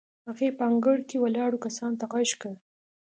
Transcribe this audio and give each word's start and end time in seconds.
هغې 0.27 0.49
په 0.57 0.63
انګړ 0.69 0.97
کې 1.09 1.17
ولاړو 1.23 1.61
کسانو 1.65 1.99
ته 2.01 2.05
غږ 2.11 2.29
کړ. 2.41 2.53